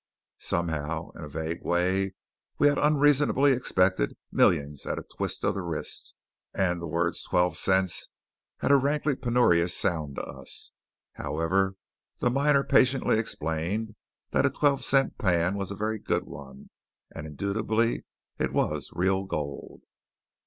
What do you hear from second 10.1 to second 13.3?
to us. However, the miner patiently